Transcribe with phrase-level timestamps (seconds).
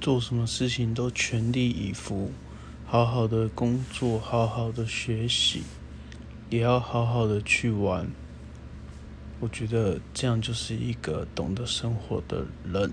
[0.00, 2.30] 做什么事情都全力以赴
[2.86, 5.62] 好好的工作好好的学习
[6.50, 8.06] 也要好好的去玩。
[9.40, 12.90] 我觉得这样就是一个懂得生活的人。